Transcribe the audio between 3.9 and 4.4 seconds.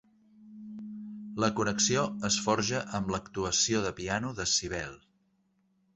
piano